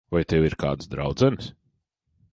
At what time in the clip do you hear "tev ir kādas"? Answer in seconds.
0.31-0.89